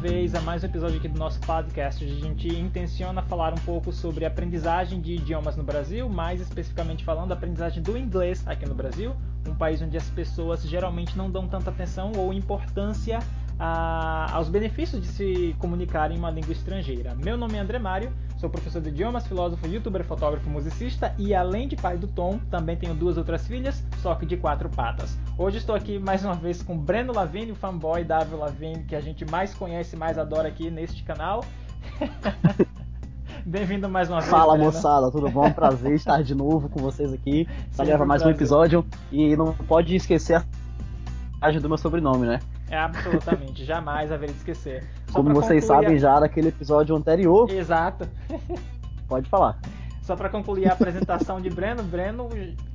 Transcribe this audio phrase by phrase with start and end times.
[0.00, 2.04] vez a mais um episódio aqui do nosso podcast.
[2.04, 7.32] A gente intenciona falar um pouco sobre aprendizagem de idiomas no Brasil, mais especificamente falando
[7.32, 9.16] aprendizagem do inglês aqui no Brasil,
[9.48, 13.20] um país onde as pessoas geralmente não dão tanta atenção ou importância
[13.58, 17.14] a, aos benefícios de se comunicar em uma língua estrangeira.
[17.14, 21.66] Meu nome é André Mário, sou professor de idiomas, filósofo, youtuber, fotógrafo, musicista e além
[21.66, 25.16] de pai do Tom, também tenho duas outras filhas, só que de quatro patas.
[25.38, 28.94] Hoje estou aqui mais uma vez com Breno Lavigne, o fanboy da Avril Lavigne, que
[28.94, 31.44] a gente mais conhece e mais adora aqui neste canal.
[33.46, 34.30] Bem-vindo mais uma vez.
[34.30, 34.66] Fala Breno.
[34.72, 35.50] moçada, tudo bom?
[35.52, 38.84] Prazer estar de novo com vocês aqui para gravar mais um episódio.
[39.10, 40.44] E não pode esquecer
[41.40, 42.40] a do meu sobrenome, né?
[42.68, 44.84] É, absolutamente, jamais haveria de esquecer.
[45.16, 47.50] Como vocês sabem já daquele episódio anterior.
[47.50, 48.08] Exato.
[49.08, 49.58] Pode falar.
[50.02, 52.28] Só para concluir a apresentação de Breno, Breno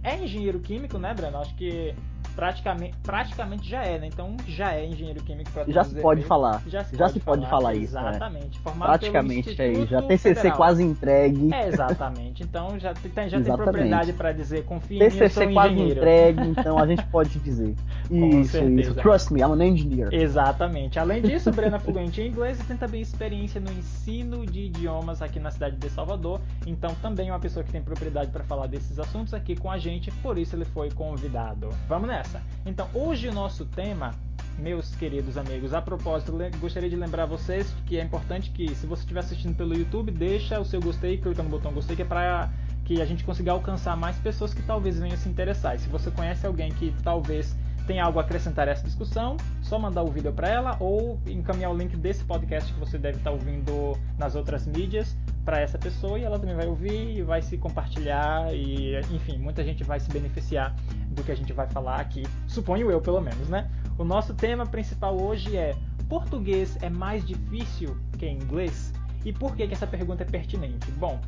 [0.03, 1.37] é engenheiro químico, né, Breno?
[1.37, 1.95] Acho que
[2.35, 4.07] praticamente, praticamente já é, né?
[4.07, 6.61] Então já é engenheiro químico para Já se pode falar.
[6.67, 7.93] Já se, já pode, se pode falar, falar isso.
[7.93, 8.09] Né?
[8.09, 8.57] Exatamente.
[8.57, 8.61] Né?
[8.63, 9.85] Formado praticamente aí.
[9.85, 10.57] Já TCC Federal.
[10.57, 11.53] quase entregue.
[11.53, 12.43] É, exatamente.
[12.43, 15.73] Então já tem, já tem propriedade para dizer, confia em mim, TCC eu sou quase
[15.73, 15.99] engenheiro.
[15.99, 17.75] entregue, então a gente pode dizer.
[18.19, 18.81] Com isso, certeza.
[18.81, 18.95] isso.
[18.95, 20.13] Trust me, I'm an engineer.
[20.13, 20.99] Exatamente.
[20.99, 25.21] Além disso, Breno é fluente em inglês e tem também experiência no ensino de idiomas
[25.21, 26.39] aqui na cidade de Salvador.
[26.65, 29.77] Então também é uma pessoa que tem propriedade para falar desses assuntos aqui com a
[29.77, 31.69] gente, por isso ele foi convidado.
[31.87, 32.41] Vamos nessa.
[32.65, 34.11] Então, Hoje o nosso tema,
[34.59, 39.01] meus queridos amigos, a propósito, gostaria de lembrar vocês que é importante que se você
[39.01, 42.49] estiver assistindo pelo YouTube, deixa o seu gostei, clica no botão gostei, que é para
[42.83, 45.75] que a gente consiga alcançar mais pessoas que talvez venham se interessar.
[45.75, 47.55] E se você conhece alguém que talvez
[47.87, 51.71] tenha algo a acrescentar a essa discussão, só mandar o vídeo para ela ou encaminhar
[51.71, 56.19] o link desse podcast que você deve estar ouvindo nas outras mídias para essa pessoa
[56.19, 60.09] e ela também vai ouvir e vai se compartilhar e enfim, muita gente vai se
[60.09, 60.75] beneficiar
[61.07, 63.69] do que a gente vai falar aqui, suponho eu pelo menos, né?
[63.97, 65.75] O nosso tema principal hoje é
[66.07, 68.93] português é mais difícil que inglês?
[69.23, 70.89] E por que, que essa pergunta é pertinente?
[70.91, 71.19] Bom,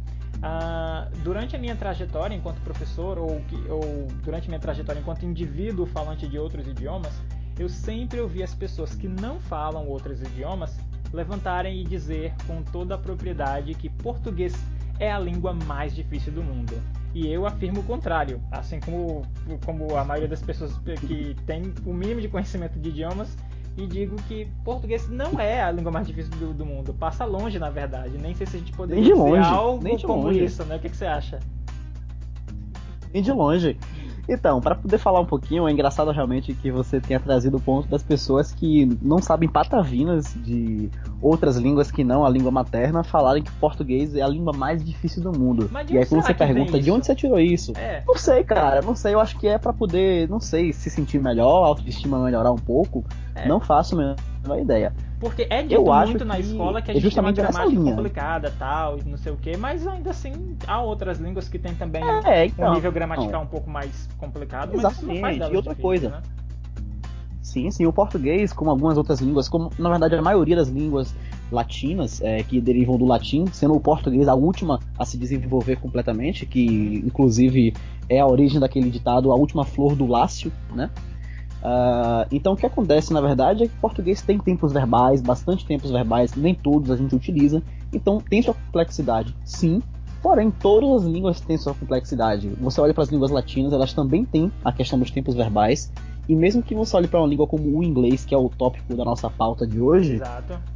[0.44, 5.86] uh, durante a minha trajetória enquanto professor ou, ou durante a minha trajetória enquanto indivíduo
[5.86, 7.14] falante de outros idiomas,
[7.58, 10.78] eu sempre ouvi as pessoas que não falam outros idiomas
[11.12, 14.54] levantarem e dizer com toda a propriedade que português
[15.00, 16.74] é a língua mais difícil do mundo.
[17.14, 19.22] E eu afirmo o contrário, assim como,
[19.64, 23.38] como a maioria das pessoas que tem o mínimo de conhecimento de idiomas,
[23.76, 26.94] e digo que português não é a língua mais difícil do, do mundo.
[26.94, 28.18] Passa longe, na verdade.
[28.18, 30.44] Nem sei se a gente poderia dizer longe, algo nem de como longe.
[30.44, 30.76] isso, né?
[30.76, 31.40] O que, que você acha?
[33.12, 33.78] Nem de longe.
[34.28, 37.90] Então, para poder falar um pouquinho, é engraçado realmente que você tenha trazido o ponto
[37.90, 40.90] das pessoas que não sabem patavinas de
[41.22, 44.84] outras línguas que não a língua materna falarem que o português é a língua mais
[44.84, 45.70] difícil do mundo.
[45.72, 47.74] Mas e aí quando você pergunta de onde você tirou isso?
[47.76, 48.02] É.
[48.08, 49.14] Não sei, cara, não sei.
[49.14, 52.58] Eu acho que é para poder, não sei, se sentir melhor, a autoestima melhorar um
[52.58, 53.04] pouco.
[53.36, 53.48] É.
[53.48, 54.94] Não faço a menor ideia.
[55.20, 58.54] Porque é dito Eu muito na escola que a é gente tem uma gramática complicada
[58.60, 62.04] tal, e não sei o que, mas ainda assim há outras línguas que tem também
[62.26, 62.72] É, então.
[62.72, 66.10] um nível gramatical um pouco mais complicado, mas isso Exatamente, e outra difíceis, coisa.
[66.10, 66.22] né?
[67.42, 71.14] Sim, sim, o português, como algumas outras línguas, como na verdade a maioria das línguas
[71.52, 76.46] latinas é, que derivam do latim, sendo o português a última a se desenvolver completamente,
[76.46, 77.74] que inclusive
[78.10, 80.90] é a origem daquele ditado a última flor do lácio, né?
[81.66, 85.66] Ah, então o que acontece na verdade é que o português tem tempos verbais, bastante
[85.66, 87.64] tempos verbais, nem todos a gente utiliza,
[87.94, 89.82] então tem sua complexidade, sim.
[90.22, 92.50] Porém, todas as línguas têm sua complexidade.
[92.62, 95.92] Você olha para as línguas latinas, elas também têm a questão dos tempos verbais.
[96.30, 98.96] E mesmo que você olhe para uma língua como o inglês, que é o tópico
[98.96, 100.22] da nossa pauta de hoje,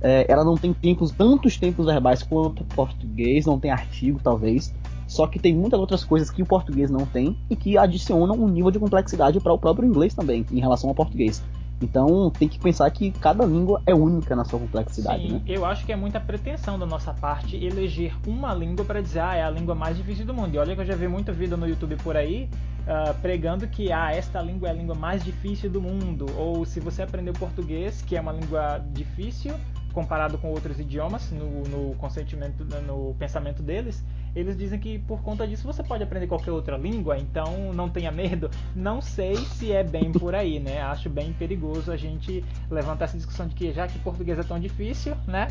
[0.01, 4.73] é, ela não tem tempos, tantos tempos verbais quanto o português, não tem artigo, talvez.
[5.07, 8.47] Só que tem muitas outras coisas que o português não tem e que adicionam um
[8.47, 11.41] nível de complexidade para o próprio inglês também, em relação ao português.
[11.81, 15.41] Então tem que pensar que cada língua é única na sua complexidade, Sim, né?
[15.45, 19.35] eu acho que é muita pretensão da nossa parte eleger uma língua para dizer, ah,
[19.35, 20.55] é a língua mais difícil do mundo.
[20.55, 22.49] E olha que eu já vi muito vídeo no YouTube por aí
[22.87, 26.25] ah, pregando que, ah, esta língua é a língua mais difícil do mundo.
[26.37, 29.53] Ou se você aprendeu português, que é uma língua difícil
[29.93, 34.03] comparado com outros idiomas no, no consentimento, no pensamento deles,
[34.35, 38.11] eles dizem que por conta disso você pode aprender qualquer outra língua, então não tenha
[38.11, 38.49] medo.
[38.75, 40.81] Não sei se é bem por aí, né?
[40.81, 44.59] Acho bem perigoso a gente levantar essa discussão de que já que português é tão
[44.59, 45.47] difícil, né?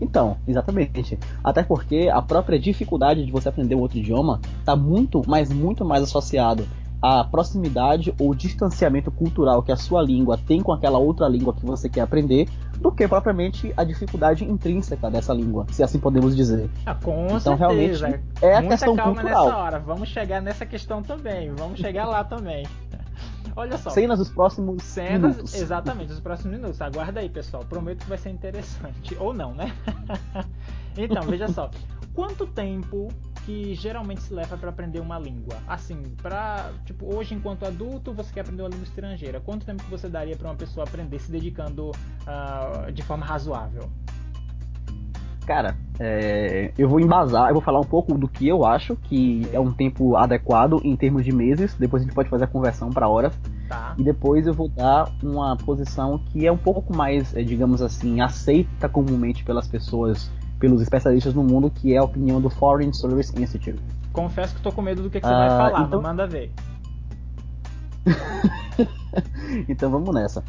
[0.00, 1.18] Então, exatamente.
[1.44, 5.84] Até porque a própria dificuldade de você aprender um outro idioma está muito, mas muito
[5.84, 6.66] mais associado
[7.00, 11.64] à proximidade ou distanciamento cultural que a sua língua tem com aquela outra língua que
[11.64, 16.68] você quer aprender, do que propriamente a dificuldade intrínseca dessa língua, se assim podemos dizer.
[16.86, 18.06] Ah, com Então, certeza.
[18.06, 19.44] realmente, é a Muita questão calma cultural.
[19.46, 19.78] nessa hora.
[19.78, 21.50] Vamos chegar nessa questão também.
[21.54, 22.66] Vamos chegar lá também.
[23.54, 23.90] Olha só.
[23.90, 25.54] Cenas dos próximos Cenas, minutos.
[25.54, 26.80] exatamente, os próximos minutos.
[26.80, 27.62] Aguarda aí, pessoal.
[27.68, 29.14] Prometo que vai ser interessante.
[29.20, 29.72] Ou não, né?
[30.96, 31.70] então, veja só.
[32.14, 33.08] Quanto tempo
[33.44, 35.56] que geralmente se leva para aprender uma língua?
[35.66, 40.08] Assim, para tipo hoje enquanto adulto você quer aprender uma língua estrangeira, quanto tempo você
[40.08, 43.90] daria para uma pessoa aprender se dedicando uh, de forma razoável?
[45.46, 49.46] Cara, é, eu vou embasar, eu vou falar um pouco do que eu acho que
[49.52, 51.74] é um tempo adequado em termos de meses.
[51.74, 53.36] Depois a gente pode fazer a conversão para horas.
[53.68, 53.94] Tá.
[53.98, 58.20] E depois eu vou dar uma posição que é um pouco mais, é, digamos assim,
[58.20, 60.30] aceita comumente pelas pessoas,
[60.62, 63.82] pelos especialistas no mundo, que é a opinião do Foreign Service Institute.
[64.12, 66.00] Confesso que tô com medo do que, que você vai falar, então...
[66.00, 66.52] manda ver.
[69.68, 70.44] então vamos nessa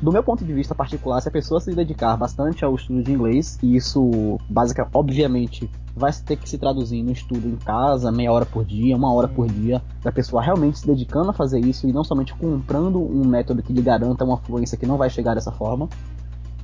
[0.00, 3.12] do meu ponto de vista particular, se a pessoa se dedicar bastante ao estudo de
[3.12, 8.32] inglês, e isso, basicamente, obviamente, vai ter que se traduzir no estudo em casa, meia
[8.32, 11.86] hora por dia, uma hora por dia, da pessoa realmente se dedicando a fazer isso
[11.86, 15.34] e não somente comprando um método que lhe garanta uma fluência que não vai chegar
[15.34, 15.86] dessa forma.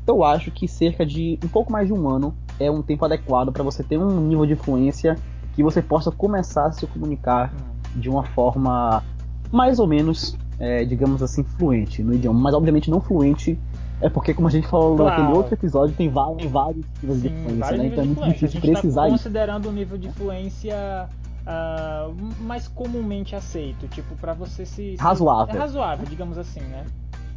[0.07, 3.53] Eu acho que cerca de um pouco mais de um ano é um tempo adequado
[3.53, 5.17] para você ter um nível de fluência
[5.55, 8.01] que você possa começar a se comunicar hum.
[8.01, 9.03] de uma forma
[9.51, 13.59] mais ou menos é, digamos assim, fluente no idioma, mas obviamente não fluente
[14.01, 15.11] é porque, como a gente falou claro.
[15.11, 17.87] naquele outro episódio, tem vários, vários níveis de fluência, né?
[17.87, 21.09] Então é muito difícil precisar tá considerando o nível de fluência
[21.47, 24.97] uh, mais comumente aceito, tipo, para você se, se.
[24.97, 25.55] Razoável.
[25.55, 26.85] É razoável, digamos assim, né?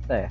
[0.09, 0.27] É.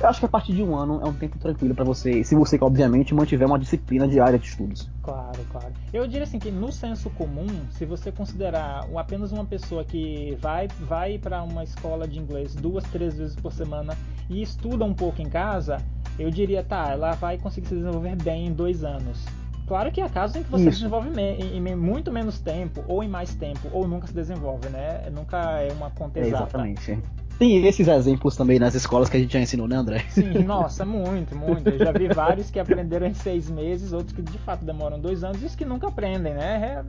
[0.00, 2.34] Eu acho que a partir de um ano é um tempo tranquilo para você, se
[2.34, 4.90] você, obviamente, mantiver uma disciplina diária de estudos.
[5.02, 5.72] Claro, claro.
[5.92, 10.68] Eu diria assim que no senso comum, se você considerar apenas uma pessoa que vai,
[10.80, 13.96] vai para uma escola de inglês duas, três vezes por semana
[14.28, 15.78] e estuda um pouco em casa,
[16.18, 19.24] eu diria, tá, ela vai conseguir se desenvolver bem em dois anos.
[19.66, 20.80] Claro que há casos em que você Isso.
[20.80, 25.08] desenvolve em, em, muito menos tempo, ou em mais tempo, ou nunca se desenvolve, né?
[25.10, 26.44] Nunca é uma conta é, exata.
[26.44, 27.02] Exatamente.
[27.38, 30.04] Tem esses exemplos também nas escolas que a gente já ensinou, né, André?
[30.08, 31.68] Sim, nossa, muito, muito.
[31.68, 35.24] Eu já vi vários que aprenderam em seis meses, outros que de fato demoram dois
[35.24, 36.84] anos e os que nunca aprendem, né?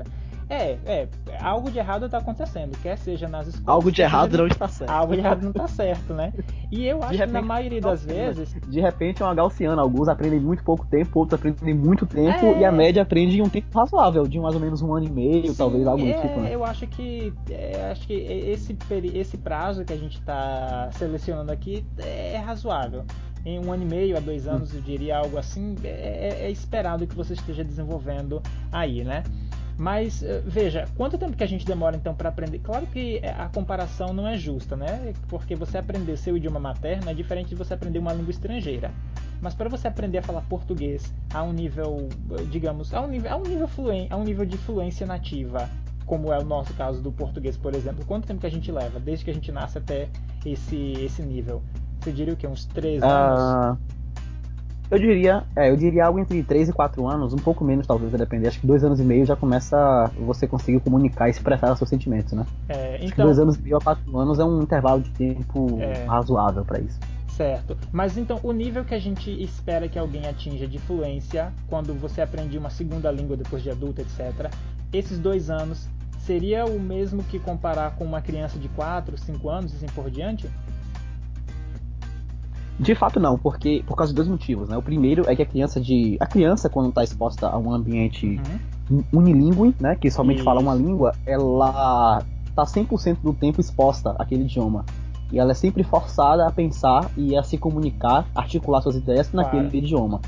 [0.49, 1.07] É, é,
[1.39, 3.67] algo de errado está acontecendo, quer seja nas escolas.
[3.67, 4.91] Algo de errado não está certo.
[4.91, 6.31] Algo de errado não está certo, né?
[6.71, 8.55] E eu acho repente, que na maioria das vezes.
[8.67, 12.59] De repente é uma gaussiana, alguns aprendem muito pouco tempo, outros aprendem muito tempo, é...
[12.59, 15.11] e a média aprende em um tempo razoável, de mais ou menos um ano e
[15.11, 16.39] meio, Sim, talvez algo é, do tipo.
[16.41, 16.53] Né?
[16.53, 17.33] Eu acho que.
[17.49, 18.77] É, acho que esse,
[19.13, 23.03] esse prazo que a gente está selecionando aqui é razoável
[23.45, 27.05] em um ano e meio a dois anos, eu diria algo assim, é, é, esperado
[27.05, 28.41] que você esteja desenvolvendo
[28.71, 29.23] aí, né?
[29.77, 32.59] Mas eh, veja, quanto tempo que a gente demora então para aprender?
[32.59, 35.13] Claro que eh, a comparação não é justa, né?
[35.27, 38.91] Porque você aprender seu idioma materno é diferente de você aprender uma língua estrangeira.
[39.41, 43.31] Mas para você aprender a falar português a um nível, eh, digamos, a um nível,
[43.31, 45.69] a um nível fluente, a um nível de fluência nativa,
[46.05, 48.97] como é o nosso caso do português, por exemplo, quanto tempo que a gente leva
[48.97, 50.07] desde que a gente nasce até
[50.45, 51.61] esse esse nível?
[51.99, 53.77] Você diria o que uns três uh...
[54.89, 58.11] Eu diria, é, eu diria algo entre 3 e 4 anos, um pouco menos talvez,
[58.11, 58.47] vai depender.
[58.47, 62.33] Acho que dois anos e meio já começa você conseguir comunicar e expressar seus sentimentos,
[62.33, 62.45] né?
[62.69, 63.05] É, então...
[63.05, 66.05] Acho que dois anos e meio a quatro anos é um intervalo de tempo é...
[66.05, 66.99] razoável para isso.
[67.35, 67.77] Certo.
[67.91, 72.21] Mas então, o nível que a gente espera que alguém atinja de fluência quando você
[72.21, 74.49] aprende uma segunda língua depois de adulto, etc.,
[74.93, 75.89] esses dois anos
[76.19, 80.09] seria o mesmo que comparar com uma criança de 4, 5 anos e assim por
[80.09, 80.49] diante?
[82.79, 84.77] De fato não, porque por causa de dois motivos, né?
[84.77, 88.39] O primeiro é que a criança de a criança quando está exposta a um ambiente
[88.89, 89.03] uhum.
[89.13, 90.45] unilingüe, né, que somente Isso.
[90.45, 94.85] fala uma língua, ela está 100% do tempo exposta àquele idioma.
[95.31, 99.63] E ela é sempre forçada a pensar e a se comunicar, articular suas ideias naquele
[99.63, 99.77] claro.
[99.77, 100.21] idioma.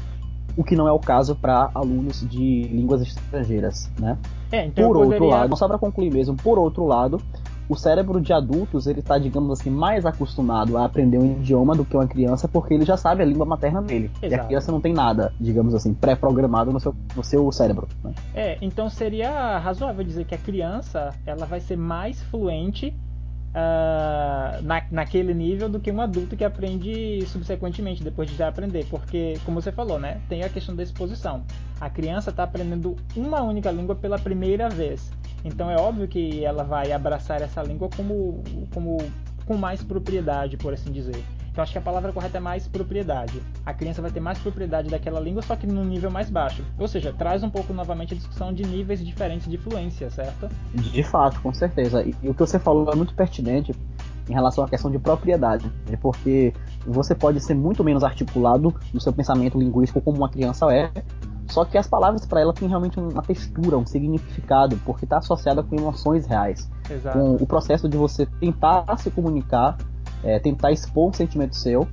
[0.56, 4.18] O que não é o caso para alunos de línguas estrangeiras, né?
[4.51, 5.36] É, então por outro poderia...
[5.36, 7.22] lado, só para concluir mesmo, por outro lado,
[7.70, 11.84] o cérebro de adultos ele está, digamos assim, mais acostumado a aprender um idioma do
[11.84, 14.10] que uma criança, porque ele já sabe a língua materna dele.
[14.22, 14.34] Exato.
[14.34, 17.88] E a criança não tem nada, digamos assim, pré-programado no seu, no seu cérebro.
[18.04, 18.14] Né?
[18.34, 22.94] É, então seria razoável dizer que a criança ela vai ser mais fluente
[23.48, 28.86] Uh, na, naquele nível do que um adulto que aprende subsequentemente, depois de já aprender.
[28.88, 31.42] Porque, como você falou, né, tem a questão da exposição.
[31.82, 35.12] A criança está aprendendo uma única língua pela primeira vez.
[35.48, 38.98] Então é óbvio que ela vai abraçar essa língua como, como
[39.46, 41.24] com mais propriedade, por assim dizer.
[41.50, 43.42] Então acho que a palavra correta é mais propriedade.
[43.66, 46.63] A criança vai ter mais propriedade daquela língua, só que num nível mais baixo.
[46.77, 50.50] Ou seja, traz um pouco novamente a discussão de níveis diferentes de fluência, certo?
[50.74, 52.04] De fato, com certeza.
[52.04, 53.74] E, e o que você falou é muito pertinente
[54.30, 56.54] em relação à questão de propriedade, porque
[56.86, 60.92] você pode ser muito menos articulado no seu pensamento linguístico como uma criança é,
[61.50, 65.63] só que as palavras para ela têm realmente uma textura, um significado, porque está associada
[65.63, 66.70] com emoções reais.
[66.89, 67.18] Exato.
[67.18, 69.77] Com o processo de você tentar se comunicar
[70.24, 71.88] é, tentar expor um sentimento seu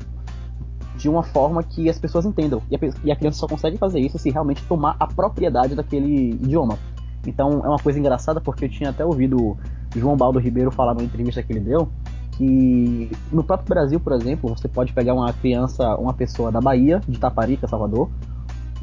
[0.97, 2.63] de uma forma que as pessoas entendam.
[2.71, 6.31] E a, e a, criança só consegue fazer isso se realmente tomar a propriedade daquele
[6.31, 6.79] idioma.
[7.27, 9.57] Então é uma coisa engraçada porque eu tinha até ouvido
[9.95, 11.89] João Baldo Ribeiro falar numa entrevista que ele deu
[12.33, 17.01] que no próprio Brasil, por exemplo, você pode pegar uma criança, uma pessoa da Bahia,
[17.07, 18.11] de Taparica, Salvador,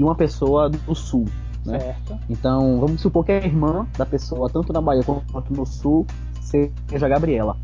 [0.01, 1.25] e uma pessoa do Sul.
[1.63, 1.79] Né?
[1.79, 2.19] Certo.
[2.27, 6.07] Então, vamos supor que a irmã da pessoa, tanto na Bahia quanto no Sul,
[6.41, 7.55] seja a Gabriela.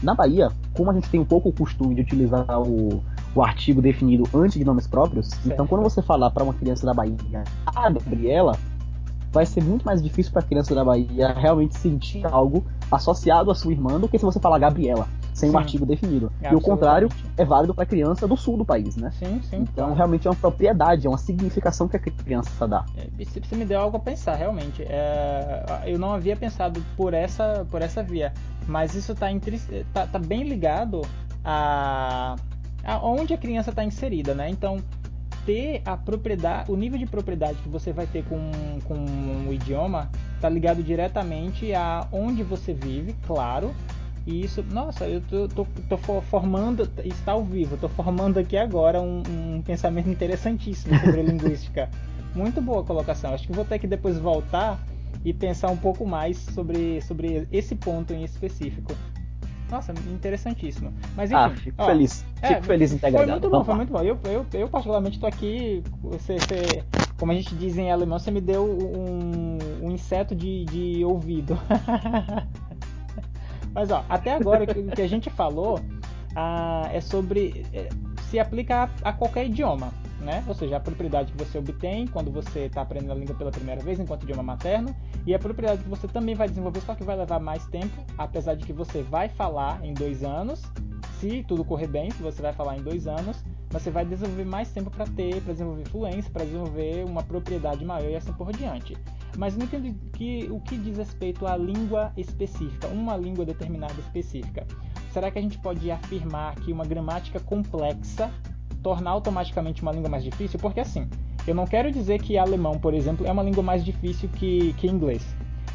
[0.00, 3.02] Na Bahia, como a gente tem um pouco o costume de utilizar o,
[3.34, 5.48] o artigo definido antes de nomes próprios, certo.
[5.48, 8.56] então quando você falar para uma criança da Bahia, a Gabriela,
[9.32, 13.54] vai ser muito mais difícil para a criança da Bahia realmente sentir algo associado à
[13.54, 15.54] sua irmã do que se você falar Gabriela, sem sim.
[15.54, 16.32] um artigo definido.
[16.40, 19.10] E o contrário é válido para criança do sul do país, né?
[19.18, 19.56] Sim, sim.
[19.56, 19.94] Então claro.
[19.94, 22.86] realmente é uma propriedade, é uma significação que a criança dá.
[22.96, 24.82] É, você me deu algo a pensar, realmente.
[24.82, 28.32] É, eu não havia pensado por essa, por essa via,
[28.66, 29.26] mas isso está
[29.92, 31.02] tá, tá bem ligado
[31.44, 32.36] a,
[32.84, 34.48] a onde a criança está inserida, né?
[34.48, 34.78] Então
[35.44, 38.50] ter a propriedade, o nível de propriedade que você vai ter com,
[38.84, 39.04] com
[39.48, 43.74] o idioma está ligado diretamente a onde você vive, claro.
[44.26, 49.00] E isso, nossa, eu tô, tô, tô formando, está ao vivo, tô formando aqui agora
[49.00, 51.90] um, um pensamento interessantíssimo sobre linguística.
[52.34, 53.34] Muito boa colocação.
[53.34, 54.78] Acho que vou ter que depois voltar
[55.24, 58.94] e pensar um pouco mais sobre, sobre esse ponto em específico.
[59.70, 60.92] Nossa, interessantíssimo.
[61.16, 61.58] Mas ah, enfim.
[61.58, 62.24] Ah, fico ó, feliz.
[62.42, 64.02] É, fico feliz em ter Foi muito bom, foi muito bom.
[64.02, 65.82] Eu, eu, eu particularmente estou aqui.
[66.02, 66.84] Você, você,
[67.18, 71.58] como a gente diz em alemão, você me deu um, um inseto de, de ouvido.
[73.74, 75.80] Mas ó, até agora o que, a gente falou
[76.36, 77.66] ah, é sobre.
[77.72, 77.88] É,
[78.30, 79.92] se aplica a, a qualquer idioma
[80.24, 80.42] né?
[80.48, 83.80] Ou seja, a propriedade que você obtém quando você está aprendendo a língua pela primeira
[83.82, 87.16] vez enquanto idioma materno e a propriedade que você também vai desenvolver, só que vai
[87.16, 90.62] levar mais tempo, apesar de que você vai falar em dois anos,
[91.20, 94.70] se tudo correr bem, se você vai falar em dois anos, você vai desenvolver mais
[94.72, 98.96] tempo para ter, para desenvolver fluência, para desenvolver uma propriedade maior e assim por diante.
[99.36, 104.66] Mas no que, o que diz respeito à língua específica, uma língua determinada específica,
[105.12, 108.30] será que a gente pode afirmar que uma gramática complexa
[108.82, 111.08] tornar automaticamente uma língua mais difícil, porque assim,
[111.46, 114.86] eu não quero dizer que alemão, por exemplo, é uma língua mais difícil que, que
[114.86, 115.24] inglês.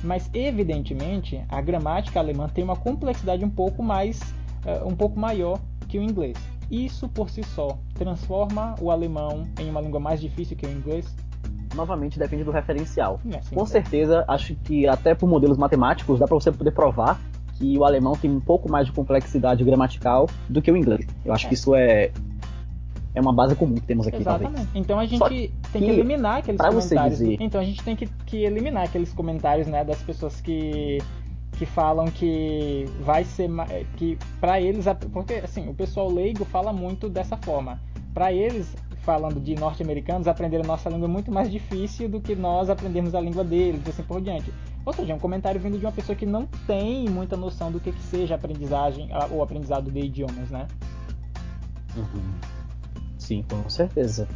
[0.03, 4.19] Mas evidentemente a gramática alemã tem uma complexidade um pouco mais,
[4.65, 6.37] uh, um pouco maior que o inglês.
[6.71, 11.15] Isso por si só transforma o alemão em uma língua mais difícil que o inglês?
[11.75, 13.19] Novamente depende do referencial.
[13.31, 17.19] É, sim, Com certeza, acho que até por modelos matemáticos dá para você poder provar
[17.55, 21.05] que o alemão tem um pouco mais de complexidade gramatical do que o inglês.
[21.25, 21.49] Eu acho é.
[21.49, 22.11] que isso é
[23.13, 24.53] é uma base comum que temos aqui, Exatamente.
[24.53, 24.69] talvez.
[24.75, 27.19] Então a gente tem que, eliminar aqueles comentários.
[27.19, 27.37] Dizer...
[27.41, 30.99] Então a gente tem que, que eliminar aqueles comentários, né, das pessoas que
[31.57, 33.49] que falam que vai ser
[33.97, 37.81] que para eles porque assim o pessoal leigo fala muito dessa forma
[38.13, 38.73] para eles
[39.09, 43.19] falando de norte-americanos aprender a nossa língua muito mais difícil do que nós aprendermos a
[43.19, 44.53] língua deles assim por diante
[44.85, 47.79] ou seja é um comentário vindo de uma pessoa que não tem muita noção do
[47.79, 50.67] que, que seja aprendizagem ou aprendizado de idiomas né
[51.97, 52.59] uhum.
[53.17, 54.27] Sim, com certeza.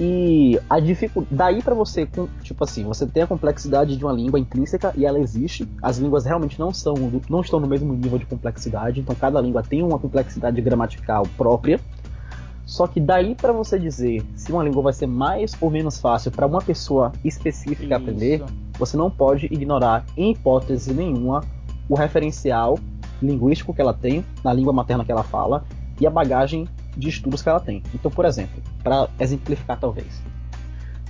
[0.00, 1.36] E a dificuldade.
[1.36, 2.08] Daí para você,
[2.42, 5.68] tipo assim, você tem a complexidade de uma língua intrínseca e ela existe.
[5.82, 6.94] As línguas realmente não são,
[7.28, 11.80] não estão no mesmo nível de complexidade, então cada língua tem uma complexidade gramatical própria.
[12.68, 16.30] Só que daí para você dizer se uma língua vai ser mais ou menos fácil
[16.30, 17.94] para uma pessoa específica Isso.
[17.94, 18.44] aprender,
[18.78, 21.42] você não pode ignorar em hipótese nenhuma
[21.88, 22.78] o referencial
[23.22, 25.64] linguístico que ela tem na língua materna que ela fala
[25.98, 27.82] e a bagagem de estudos que ela tem.
[27.94, 30.22] Então, por exemplo, para exemplificar talvez,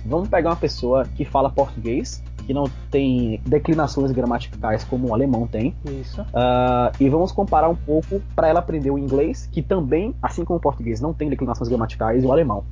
[0.05, 5.45] vamos pegar uma pessoa que fala português, que não tem declinações gramaticais como o alemão
[5.45, 6.19] tem, Isso.
[6.19, 10.57] Uh, e vamos comparar um pouco para ela aprender o inglês, que também, assim como
[10.57, 12.63] o português, não tem declinações gramaticais, e o alemão.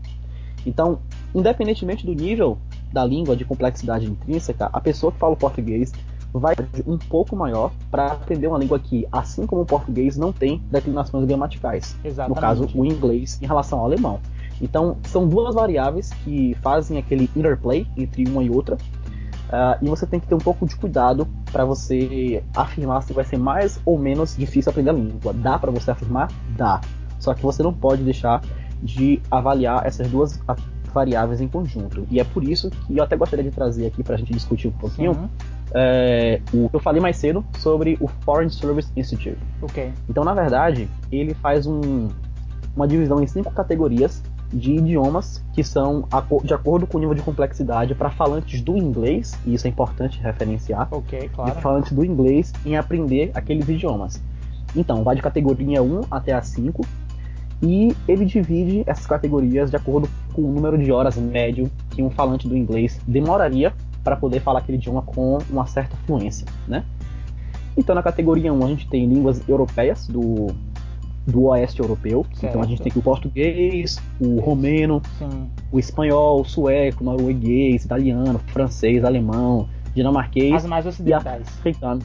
[0.65, 0.97] Então,
[1.33, 2.57] independentemente do nível
[2.91, 5.93] da língua de complexidade intrínseca, a pessoa que fala o português
[6.33, 6.55] vai
[6.87, 11.23] um pouco maior para aprender uma língua que, assim como o português, não tem declinações
[11.25, 11.95] gramaticais.
[12.03, 12.35] Exatamente.
[12.35, 14.19] No caso, o inglês em relação ao alemão.
[14.61, 18.77] Então, são duas variáveis que fazem aquele interplay entre uma e outra.
[19.47, 23.23] Uh, e você tem que ter um pouco de cuidado para você afirmar se vai
[23.23, 25.33] ser mais ou menos difícil aprender a língua.
[25.33, 26.29] Dá para você afirmar?
[26.57, 26.81] Dá.
[27.19, 28.41] Só que você não pode deixar
[28.83, 30.39] de avaliar essas duas
[30.93, 32.05] variáveis em conjunto.
[32.11, 34.67] E é por isso que eu até gostaria de trazer aqui para a gente discutir
[34.67, 35.29] um pouquinho uhum
[35.73, 39.37] é, o que eu falei mais cedo sobre o Foreign Service Institute.
[39.61, 39.91] Ok.
[40.09, 42.07] Então, na verdade, ele faz um,
[42.75, 46.07] uma divisão em cinco categorias de idiomas que são
[46.43, 50.19] de acordo com o nível de complexidade para falantes do inglês, e isso é importante
[50.19, 51.55] referenciar, Ok, claro.
[51.55, 54.21] de falantes do inglês em aprender aqueles idiomas.
[54.75, 56.85] Então, vai de categoria 1 até a 5.
[57.61, 62.09] E ele divide essas categorias de acordo com o número de horas médio que um
[62.09, 63.73] falante do inglês demoraria
[64.03, 66.85] para poder falar aquele idioma com uma certa fluência, né?
[67.75, 70.47] Então, na categoria 1, a gente tem línguas europeias do,
[71.27, 72.25] do oeste europeu.
[72.33, 72.45] Certo.
[72.45, 75.49] Então, a gente tem aqui o português, o romeno, Sim.
[75.71, 81.45] o espanhol, o sueco, norueguês, italiano, francês, alemão, dinamarquês As mais ocidentais.
[81.45, 82.01] e africano.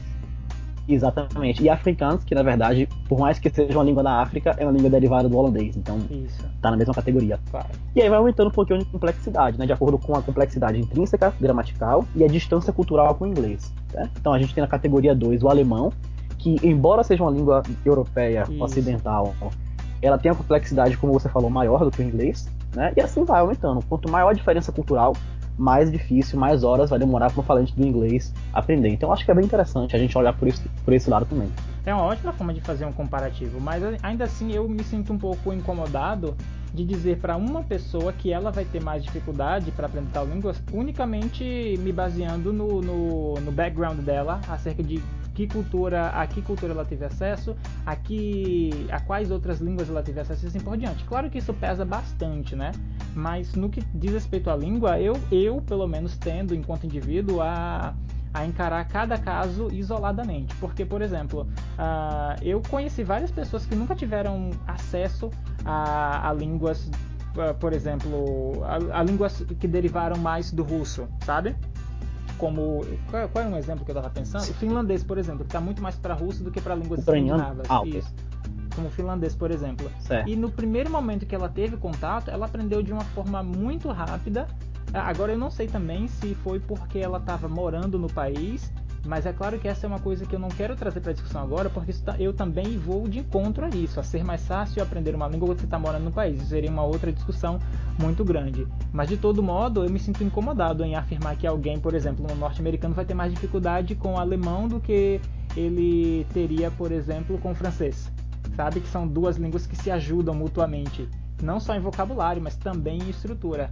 [0.87, 1.63] Exatamente.
[1.63, 4.71] E africanos, que na verdade, por mais que seja uma língua da África, é uma
[4.71, 5.77] língua derivada do holandês.
[5.77, 6.45] Então, Isso.
[6.61, 7.39] tá na mesma categoria.
[7.49, 7.69] Claro.
[7.95, 9.65] E aí vai aumentando um pouquinho de complexidade, né?
[9.65, 13.73] De acordo com a complexidade intrínseca, gramatical e a distância cultural com o inglês.
[13.93, 14.09] Né?
[14.19, 15.93] Então a gente tem na categoria 2 o alemão,
[16.43, 18.61] que embora seja uma língua europeia Isso.
[18.61, 19.33] ocidental,
[20.01, 22.91] ela tem a complexidade, como você falou, maior do que o inglês, né?
[22.97, 23.81] E assim vai aumentando.
[23.87, 25.13] Quanto maior a diferença cultural,
[25.57, 28.89] mais difícil, mais horas vai demorar para o falante do inglês aprender.
[28.89, 31.49] Então acho que é bem interessante a gente olhar por, isso, por esse lado também.
[31.85, 35.17] É uma ótima forma de fazer um comparativo, mas ainda assim eu me sinto um
[35.17, 36.35] pouco incomodado
[36.73, 40.53] de dizer para uma pessoa que ela vai ter mais dificuldade para aprender tal língua
[40.73, 45.01] unicamente me baseando no, no, no background dela acerca de
[45.33, 50.03] que cultura, a que cultura ela teve acesso, a, que, a quais outras línguas ela
[50.03, 51.03] teve acesso e assim por diante.
[51.05, 52.71] Claro que isso pesa bastante, né?
[53.15, 57.95] Mas no que diz respeito à língua, eu, eu pelo menos tendo, enquanto indivíduo, a,
[58.33, 60.55] a encarar cada caso isoladamente.
[60.55, 61.41] Porque, por exemplo,
[61.77, 65.29] uh, eu conheci várias pessoas que nunca tiveram acesso
[65.63, 66.89] a, a línguas,
[67.35, 71.55] uh, por exemplo, a, a, línguas que derivaram mais do russo, sabe?
[72.45, 72.85] Como.
[73.09, 74.43] Qual, qual é um exemplo que eu estava pensando?
[74.43, 77.65] O finlandês, por exemplo, que está muito mais para russo do que para línguas escandinavas.
[77.69, 78.13] Ah, Isso
[78.75, 79.89] como o finlandês, por exemplo.
[79.99, 80.27] Certo.
[80.27, 84.47] E no primeiro momento que ela teve contato, ela aprendeu de uma forma muito rápida.
[84.93, 88.71] Agora eu não sei também se foi porque ela estava morando no país,
[89.05, 91.41] mas é claro que essa é uma coisa que eu não quero trazer para discussão
[91.41, 95.13] agora, porque tá, eu também vou de encontro a isso, a ser mais fácil aprender
[95.13, 96.37] uma língua quando você está morando no país.
[96.37, 97.59] Isso seria uma outra discussão
[97.99, 98.67] muito grande.
[98.91, 102.35] Mas de todo modo, eu me sinto incomodado em afirmar que alguém, por exemplo, um
[102.35, 105.19] norte-americano vai ter mais dificuldade com o alemão do que
[105.55, 108.11] ele teria, por exemplo, com o francês
[108.55, 108.79] sabe?
[108.79, 111.07] Que são duas línguas que se ajudam mutuamente,
[111.41, 113.71] não só em vocabulário, mas também em estrutura.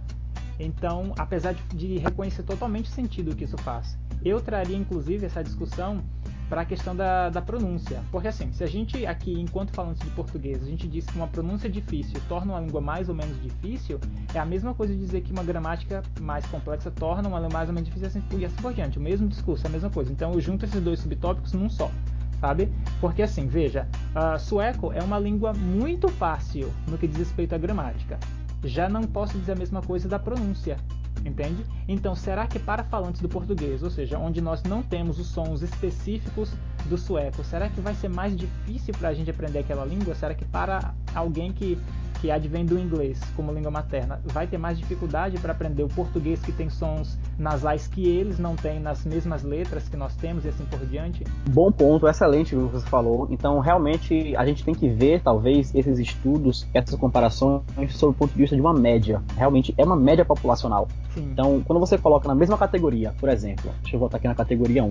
[0.64, 6.02] Então, apesar de, reconhecer totalmente o sentido que isso faz, eu traria inclusive essa discussão
[6.48, 8.02] para a questão da, da pronúncia.
[8.10, 11.26] Porque assim, se a gente aqui, enquanto falamos de português, a gente diz que uma
[11.26, 13.98] pronúncia difícil torna uma língua mais ou menos difícil,
[14.34, 17.68] é a mesma coisa de dizer que uma gramática mais complexa torna uma língua mais
[17.70, 18.98] ou menos difícil e assim por diante.
[18.98, 20.12] O mesmo discurso, a mesma coisa.
[20.12, 21.90] Então eu junto esses dois subtópicos num só
[22.42, 22.68] sabe?
[23.00, 27.58] Porque assim, veja, uh, sueco é uma língua muito fácil no que diz respeito à
[27.58, 28.18] gramática.
[28.64, 30.78] Já não posso dizer a mesma coisa da pronúncia,
[31.24, 31.64] entende?
[31.88, 35.62] Então, será que para falantes do português, ou seja, onde nós não temos os sons
[35.62, 36.52] específicos
[36.86, 40.14] do sueco, será que vai ser mais difícil para a gente aprender aquela língua?
[40.14, 41.78] Será que para alguém que
[42.22, 46.40] que advém do inglês como língua materna vai ter mais dificuldade para aprender o português
[46.40, 50.48] que tem sons nasais que eles não têm nas mesmas letras que nós temos e
[50.48, 51.24] assim por diante?
[51.50, 53.26] Bom ponto, excelente o que você falou.
[53.28, 58.32] Então, realmente, a gente tem que ver, talvez, esses estudos, essas comparações, sob o ponto
[58.32, 59.20] de vista de uma média.
[59.36, 60.86] Realmente, é uma média populacional.
[61.10, 61.28] Sim.
[61.32, 64.84] Então, quando você coloca na mesma categoria, por exemplo, deixa eu voltar aqui na categoria
[64.84, 64.90] 1.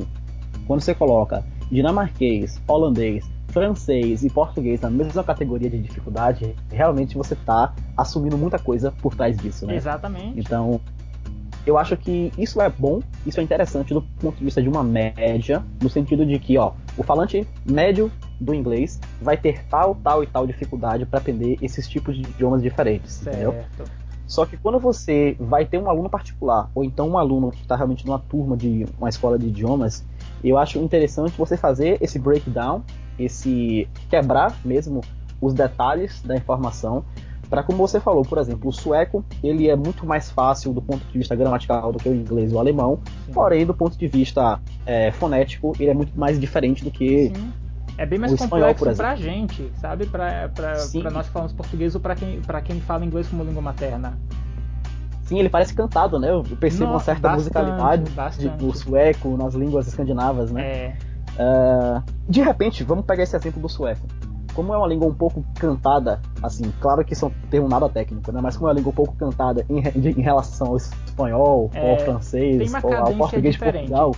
[0.67, 7.33] Quando você coloca dinamarquês, holandês, francês e português na mesma categoria de dificuldade, realmente você
[7.33, 9.75] está assumindo muita coisa por trás disso, né?
[9.75, 10.39] Exatamente.
[10.39, 10.79] Então,
[11.65, 14.83] eu acho que isso é bom, isso é interessante do ponto de vista de uma
[14.83, 20.23] média, no sentido de que, ó, o falante médio do inglês vai ter tal, tal
[20.23, 23.35] e tal dificuldade para aprender esses tipos de idiomas diferentes, certo.
[23.35, 23.55] entendeu?
[24.25, 27.75] Só que quando você vai ter um aluno particular, ou então um aluno que está
[27.75, 30.05] realmente numa turma de uma escola de idiomas,
[30.41, 32.81] eu acho interessante você fazer esse breakdown
[33.23, 35.01] esse quebrar mesmo
[35.39, 37.03] os detalhes da informação
[37.49, 41.05] para como você falou, por exemplo, o sueco ele é muito mais fácil do ponto
[41.05, 43.33] de vista gramatical do que o inglês e o alemão, Sim.
[43.33, 47.53] porém do ponto de vista é, fonético ele é muito mais diferente do que Sim.
[47.97, 50.05] É bem mais complexo para a gente, sabe?
[50.05, 50.49] Para
[51.11, 54.17] nós que falamos português ou para quem, quem fala inglês como língua materna.
[55.23, 56.31] Sim, ele parece cantado, né?
[56.31, 58.57] Eu percebo Nossa, uma certa bastante, musicalidade bastante.
[58.57, 60.61] do sueco nas línguas escandinavas, né?
[60.61, 60.97] É.
[61.33, 64.07] Uh, de repente, vamos pegar esse exemplo do sueco.
[64.53, 68.31] Como é uma língua um pouco cantada, assim, claro que isso é termo nada técnico,
[68.33, 68.41] né?
[68.41, 71.91] Mas como é uma língua um pouco cantada em, em relação ao espanhol, é, ou
[71.91, 73.85] ao francês, ou ao português diferente.
[73.85, 74.15] de Portugal.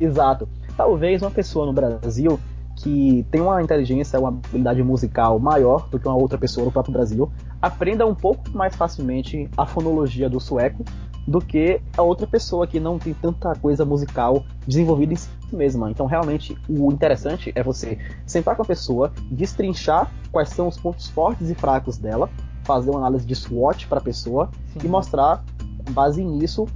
[0.00, 0.48] Exato.
[0.76, 2.38] Talvez uma pessoa no Brasil
[2.76, 6.92] que tem uma inteligência, uma habilidade musical maior do que uma outra pessoa no próprio
[6.92, 10.84] Brasil, aprenda um pouco mais facilmente a fonologia do sueco
[11.26, 15.90] do que a outra pessoa que não tem tanta coisa musical desenvolvida em si mesma.
[15.90, 21.08] Então, realmente, o interessante é você sentar com a pessoa, destrinchar quais são os pontos
[21.08, 22.30] fortes e fracos dela,
[22.64, 24.80] fazer uma análise de SWOT para a pessoa Sim.
[24.84, 25.44] e mostrar,
[25.84, 26.66] com base nisso,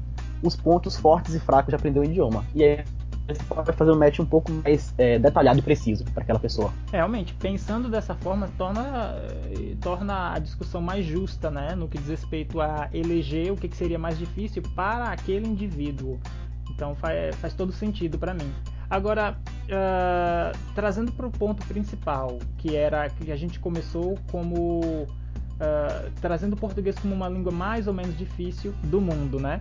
[0.42, 2.44] os pontos fortes e fracos de aprender o idioma.
[2.54, 2.84] E aí
[3.34, 6.72] você pode fazer um match um pouco mais é, detalhado e preciso para aquela pessoa.
[6.92, 9.16] Realmente, pensando dessa forma, torna,
[9.80, 11.74] torna a discussão mais justa, né?
[11.74, 16.18] No que diz respeito a eleger o que, que seria mais difícil para aquele indivíduo.
[16.70, 18.50] Então faz, faz todo sentido para mim.
[18.88, 25.06] Agora, uh, trazendo para o ponto principal, que era que a gente começou como
[25.60, 29.60] uh, trazendo o português como uma língua mais ou menos difícil do mundo, né?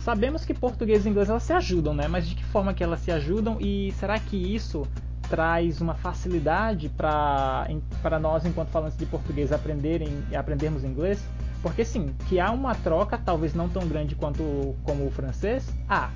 [0.00, 2.08] Sabemos que português e inglês elas se ajudam, né?
[2.08, 4.86] Mas de que forma que elas se ajudam e será que isso
[5.28, 11.22] traz uma facilidade para nós, enquanto falantes de português, aprenderem aprendermos inglês?
[11.62, 16.10] Porque sim, que há uma troca, talvez não tão grande quanto como o francês, há.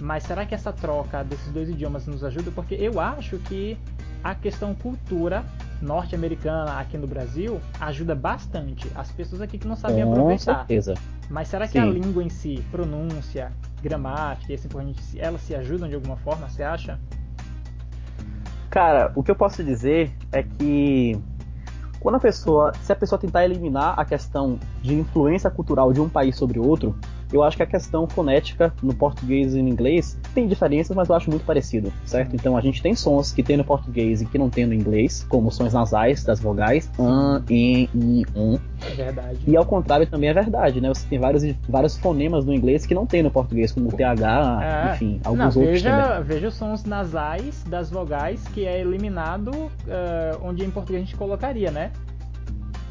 [0.00, 2.50] Mas será que essa troca desses dois idiomas nos ajuda?
[2.50, 3.78] Porque eu acho que
[4.24, 5.44] a questão cultura
[5.82, 8.90] norte-americana aqui no Brasil ajuda bastante.
[8.94, 10.58] As pessoas aqui que não sabem Com aproveitar.
[10.58, 10.94] certeza.
[11.28, 11.80] Mas será que Sim.
[11.80, 14.68] a língua em si, pronúncia, gramática e assim
[15.18, 16.98] elas se ajudam de alguma forma, você acha?
[18.70, 21.20] Cara, o que eu posso dizer é que
[22.00, 26.08] quando a pessoa, se a pessoa tentar eliminar a questão de influência cultural de um
[26.08, 26.96] país sobre outro,
[27.32, 31.14] eu acho que a questão fonética no português e no inglês tem diferenças, mas eu
[31.14, 32.34] acho muito parecido, certo?
[32.34, 35.24] Então a gente tem sons que tem no português e que não tem no inglês,
[35.28, 38.58] como sons nasais das vogais, an, e, i, um.
[38.84, 39.38] É verdade.
[39.46, 40.88] E ao contrário também é verdade, né?
[40.88, 44.60] Você tem vários, vários fonemas no inglês que não tem no português, como o TH,
[44.62, 44.94] é.
[44.94, 46.24] enfim, alguns não, outros veja, também.
[46.24, 49.70] Veja os sons nasais das vogais que é eliminado uh,
[50.42, 51.92] onde em português a gente colocaria, né?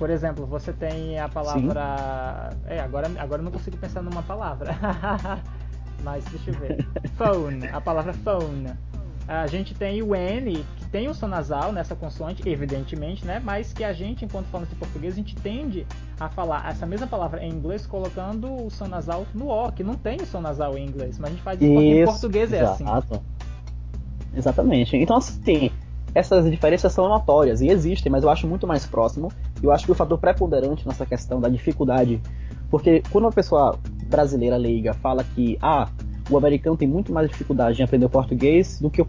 [0.02, 2.50] Por exemplo, você tem a palavra.
[2.52, 2.58] Sim.
[2.66, 4.76] É, agora, agora eu não consigo pensar numa palavra.
[6.04, 6.88] Mas deixa eu ver.
[7.14, 8.74] Phone, a palavra phone.
[9.28, 13.40] A gente tem o N, que tem o som nasal nessa consoante, evidentemente, né?
[13.46, 15.86] Mas que a gente, enquanto falando de português, a gente tende
[16.20, 19.94] a falar essa mesma palavra em inglês colocando o som nasal no O, que não
[19.94, 22.52] tem o som nasal em inglês, mas a gente faz isso, isso porque em português
[22.52, 22.86] é assim.
[24.36, 24.98] Exatamente.
[24.98, 25.72] Então, assim,
[26.14, 29.32] essas diferenças são notórias e existem, mas eu acho muito mais próximo.
[29.62, 32.22] Eu acho que o fator preponderante nessa questão da dificuldade,
[32.70, 35.88] porque quando uma pessoa brasileira leiga fala que ah,
[36.30, 39.06] o americano tem muito mais dificuldade em aprender o português do que o,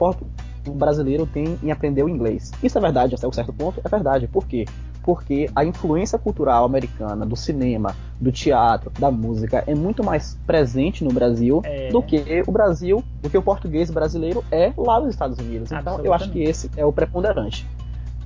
[0.67, 2.51] o brasileiro tem em aprender o inglês.
[2.63, 4.29] Isso é verdade, até um certo ponto, é verdade.
[4.29, 4.65] Por quê?
[5.03, 11.05] Porque a influência cultural americana do cinema, do teatro, da música é muito mais presente
[11.05, 11.91] no Brasil é.
[11.91, 15.73] do que o Brasil, do que o português brasileiro é lá nos Estados Unidos.
[15.73, 17.67] Então eu acho que esse é o preponderante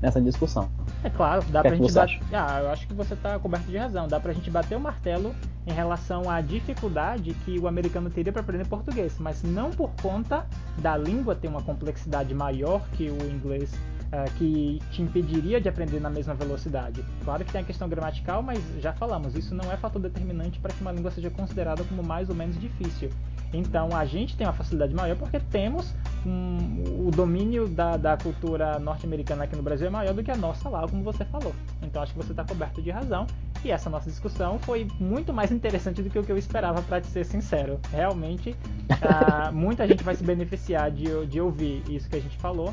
[0.01, 0.69] nessa discussão.
[1.03, 2.21] É claro, dá que pra é gente bater.
[2.33, 4.09] Ah, eu acho que você está coberto de razão.
[4.09, 5.35] Dá pra gente bater o martelo
[5.67, 10.47] em relação à dificuldade que o americano teria para aprender português, mas não por conta
[10.79, 13.73] da língua ter uma complexidade maior que o inglês
[14.07, 17.05] uh, que te impediria de aprender na mesma velocidade.
[17.25, 20.73] Claro que tem a questão gramatical, mas já falamos, isso não é fator determinante para
[20.73, 23.11] que uma língua seja considerada como mais ou menos difícil.
[23.53, 25.95] Então a gente tem uma facilidade maior porque temos
[26.27, 30.37] um, o domínio da, da cultura norte-americana aqui no Brasil é maior do que a
[30.37, 31.55] nossa lá, como você falou.
[31.83, 33.27] Então acho que você está coberto de razão.
[33.65, 37.01] E essa nossa discussão foi muito mais interessante do que o que eu esperava, para
[37.01, 37.81] te ser sincero.
[37.91, 42.73] Realmente, uh, muita gente vai se beneficiar de, de ouvir isso que a gente falou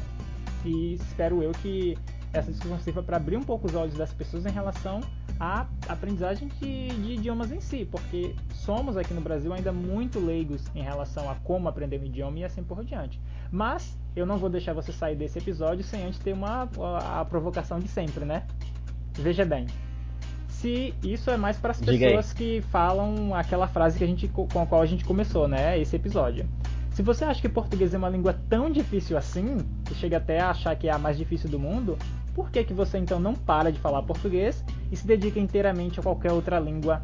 [0.65, 1.97] e espero eu que
[2.33, 5.01] essa discussão sirva para abrir um pouco os olhos das pessoas em relação
[5.39, 10.63] à aprendizagem de, de, idiomas em si, porque somos aqui no Brasil ainda muito leigos
[10.73, 13.21] em relação a como aprender um idioma e assim por diante.
[13.51, 17.25] Mas eu não vou deixar você sair desse episódio sem antes ter uma a, a
[17.25, 18.47] provocação de sempre, né?
[19.13, 19.67] Veja bem,
[20.47, 24.59] se isso é mais para as pessoas que falam aquela frase que a gente com
[24.59, 25.79] a qual a gente começou, né?
[25.79, 26.47] Esse episódio.
[26.93, 30.51] Se você acha que português é uma língua tão difícil assim, que chega até a
[30.51, 31.97] achar que é a mais difícil do mundo,
[32.35, 36.03] por que, que você então não para de falar português e se dedica inteiramente a
[36.03, 37.01] qualquer outra língua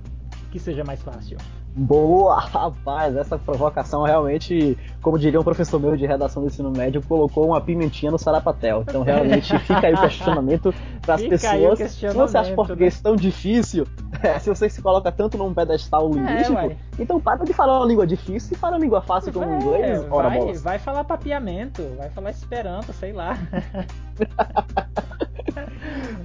[0.52, 1.38] que seja mais fácil?
[1.75, 7.01] Boa, rapaz, essa provocação realmente, como diria um professor meu de redação do ensino médio,
[7.01, 8.82] colocou uma pimentinha no sarapatel.
[8.82, 11.79] Então realmente fica aí o questionamento para as pessoas.
[11.91, 13.01] Se você acha português né?
[13.03, 13.88] tão difícil,
[14.21, 17.77] é, se você se coloca tanto num pedestal é, linguístico, é, então para de falar
[17.79, 20.05] uma língua difícil e fala uma língua fácil como o inglês.
[20.10, 23.38] Ora, vai, vai falar papiamento, vai falar esperanto, sei lá.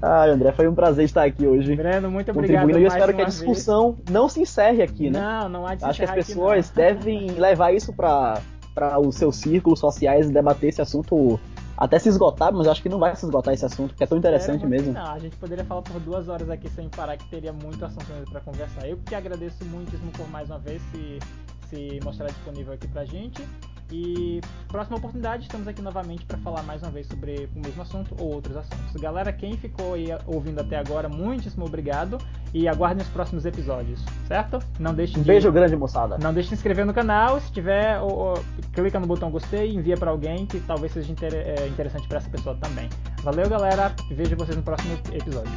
[0.07, 1.75] Ai, André, foi um prazer estar aqui hoje.
[1.75, 2.69] Breno, muito obrigado.
[2.71, 4.11] E eu espero que a discussão vez.
[4.11, 5.19] não se encerre aqui, né?
[5.19, 8.43] Não, não há de Acho que as pessoas devem levar isso para
[9.01, 11.41] os seus círculos sociais e debater esse assunto
[11.77, 14.19] até se esgotar, mas acho que não vai se esgotar esse assunto, porque é tão
[14.19, 14.93] interessante mesmo.
[14.93, 18.07] Não, a gente poderia falar por duas horas aqui sem parar, que teria muito assunto
[18.31, 18.87] para conversar.
[18.87, 21.19] Eu que agradeço muitíssimo por mais uma vez se,
[21.69, 23.43] se mostrar disponível aqui pra gente.
[23.91, 28.15] E próxima oportunidade, estamos aqui novamente para falar mais uma vez sobre o mesmo assunto
[28.19, 29.01] ou outros assuntos.
[29.01, 32.19] Galera, quem ficou aí ouvindo até agora, muitíssimo obrigado
[32.53, 34.59] e aguardem os próximos episódios, certo?
[34.79, 35.21] Não deixe de...
[35.21, 36.19] Beijo grande, moçada.
[36.19, 39.71] Não deixe de se inscrever no canal, se tiver, ou, ou, clica no botão gostei
[39.71, 41.35] e envia para alguém que talvez seja inter...
[41.35, 42.89] é, interessante para essa pessoa também.
[43.23, 43.95] Valeu, galera.
[44.11, 45.53] Vejo vocês no próximo episódio.